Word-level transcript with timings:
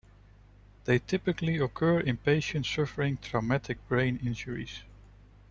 They 0.85 0.97
typically 0.97 1.57
occur 1.57 1.99
in 1.99 2.17
patients 2.17 2.67
suffering 2.71 3.19
traumatic 3.21 3.87
brain 3.87 4.19
injuries. 4.25 4.79